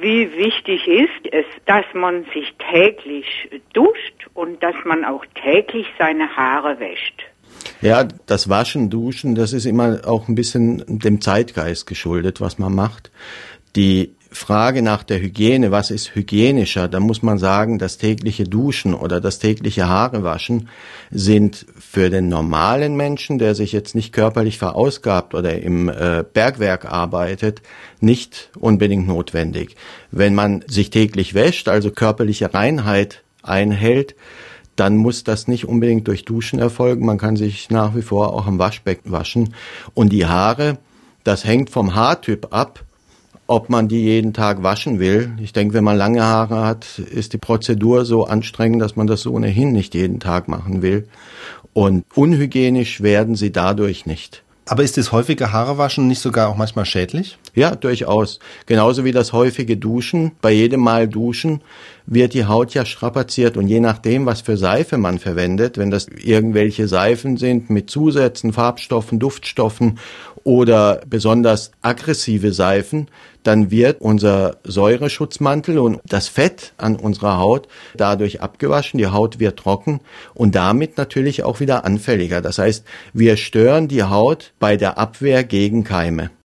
wie 0.00 0.32
wichtig 0.36 0.86
ist 0.86 1.32
es, 1.32 1.44
dass 1.66 1.84
man 1.94 2.24
sich 2.34 2.54
täglich 2.70 3.26
duscht 3.72 4.28
und 4.34 4.62
dass 4.62 4.74
man 4.84 5.04
auch 5.04 5.24
täglich 5.42 5.86
seine 5.98 6.36
Haare 6.36 6.78
wäscht. 6.80 7.22
Ja, 7.80 8.04
das 8.26 8.48
Waschen, 8.48 8.90
Duschen, 8.90 9.34
das 9.34 9.52
ist 9.52 9.66
immer 9.66 10.00
auch 10.06 10.28
ein 10.28 10.34
bisschen 10.34 10.84
dem 10.86 11.20
Zeitgeist 11.20 11.86
geschuldet, 11.86 12.40
was 12.40 12.58
man 12.58 12.74
macht. 12.74 13.10
Die 13.76 14.14
Frage 14.32 14.80
nach 14.80 15.02
der 15.02 15.20
Hygiene, 15.20 15.72
was 15.72 15.90
ist 15.90 16.14
hygienischer, 16.14 16.86
da 16.86 17.00
muss 17.00 17.22
man 17.22 17.38
sagen, 17.38 17.78
das 17.78 17.98
tägliche 17.98 18.44
Duschen 18.44 18.94
oder 18.94 19.20
das 19.20 19.40
tägliche 19.40 19.88
Haarewaschen 19.88 20.68
sind 21.10 21.66
für 21.78 22.10
den 22.10 22.28
normalen 22.28 22.96
Menschen, 22.96 23.38
der 23.38 23.56
sich 23.56 23.72
jetzt 23.72 23.96
nicht 23.96 24.12
körperlich 24.12 24.56
verausgabt 24.56 25.34
oder 25.34 25.60
im 25.60 25.88
äh, 25.88 26.24
Bergwerk 26.32 26.84
arbeitet, 26.84 27.60
nicht 28.00 28.50
unbedingt 28.58 29.08
notwendig. 29.08 29.74
Wenn 30.12 30.36
man 30.36 30.64
sich 30.68 30.90
täglich 30.90 31.34
wäscht, 31.34 31.68
also 31.68 31.90
körperliche 31.90 32.54
Reinheit 32.54 33.24
einhält, 33.42 34.14
dann 34.76 34.96
muss 34.96 35.24
das 35.24 35.48
nicht 35.48 35.66
unbedingt 35.66 36.06
durch 36.06 36.24
Duschen 36.24 36.60
erfolgen. 36.60 37.04
Man 37.04 37.18
kann 37.18 37.36
sich 37.36 37.68
nach 37.68 37.96
wie 37.96 38.02
vor 38.02 38.32
auch 38.32 38.46
am 38.46 38.58
Waschbecken 38.60 39.10
waschen. 39.10 39.54
Und 39.92 40.12
die 40.12 40.26
Haare, 40.26 40.78
das 41.24 41.44
hängt 41.44 41.68
vom 41.68 41.96
Haartyp 41.96 42.54
ab 42.54 42.84
ob 43.50 43.68
man 43.68 43.88
die 43.88 44.04
jeden 44.04 44.32
Tag 44.32 44.62
waschen 44.62 45.00
will. 45.00 45.32
Ich 45.42 45.52
denke, 45.52 45.74
wenn 45.74 45.82
man 45.82 45.96
lange 45.96 46.22
Haare 46.22 46.64
hat, 46.64 47.00
ist 47.00 47.32
die 47.32 47.38
Prozedur 47.38 48.04
so 48.04 48.24
anstrengend, 48.24 48.80
dass 48.80 48.94
man 48.94 49.08
das 49.08 49.26
ohnehin 49.26 49.72
nicht 49.72 49.96
jeden 49.96 50.20
Tag 50.20 50.46
machen 50.46 50.82
will. 50.82 51.08
Und 51.72 52.04
unhygienisch 52.14 53.00
werden 53.00 53.34
sie 53.34 53.50
dadurch 53.50 54.06
nicht. 54.06 54.44
Aber 54.68 54.84
ist 54.84 54.98
das 54.98 55.10
häufige 55.10 55.52
Haarewaschen 55.52 56.06
nicht 56.06 56.20
sogar 56.20 56.48
auch 56.48 56.56
manchmal 56.56 56.84
schädlich? 56.84 57.38
Ja, 57.56 57.74
durchaus. 57.74 58.38
Genauso 58.66 59.04
wie 59.04 59.10
das 59.10 59.32
häufige 59.32 59.76
Duschen. 59.76 60.30
Bei 60.40 60.52
jedem 60.52 60.78
Mal 60.78 61.08
Duschen 61.08 61.60
wird 62.10 62.34
die 62.34 62.44
Haut 62.44 62.74
ja 62.74 62.84
strapaziert 62.84 63.56
und 63.56 63.68
je 63.68 63.80
nachdem, 63.80 64.26
was 64.26 64.40
für 64.40 64.56
Seife 64.56 64.98
man 64.98 65.18
verwendet, 65.18 65.78
wenn 65.78 65.90
das 65.90 66.08
irgendwelche 66.08 66.88
Seifen 66.88 67.36
sind 67.36 67.70
mit 67.70 67.88
Zusätzen, 67.88 68.52
Farbstoffen, 68.52 69.20
Duftstoffen 69.20 69.98
oder 70.42 71.02
besonders 71.08 71.70
aggressive 71.82 72.52
Seifen, 72.52 73.08
dann 73.44 73.70
wird 73.70 74.00
unser 74.00 74.56
Säureschutzmantel 74.64 75.78
und 75.78 76.00
das 76.04 76.26
Fett 76.28 76.74
an 76.78 76.96
unserer 76.96 77.38
Haut 77.38 77.68
dadurch 77.96 78.42
abgewaschen, 78.42 78.98
die 78.98 79.06
Haut 79.06 79.38
wird 79.38 79.58
trocken 79.58 80.00
und 80.34 80.56
damit 80.56 80.98
natürlich 80.98 81.44
auch 81.44 81.60
wieder 81.60 81.84
anfälliger. 81.84 82.40
Das 82.40 82.58
heißt, 82.58 82.84
wir 83.12 83.36
stören 83.36 83.86
die 83.86 84.02
Haut 84.02 84.52
bei 84.58 84.76
der 84.76 84.98
Abwehr 84.98 85.44
gegen 85.44 85.84
Keime. 85.84 86.30